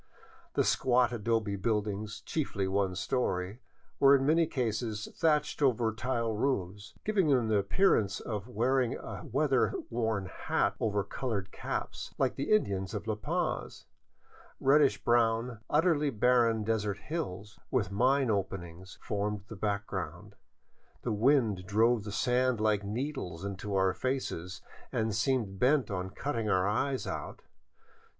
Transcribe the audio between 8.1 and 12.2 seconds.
of wearing a weather worn hat over colored caps,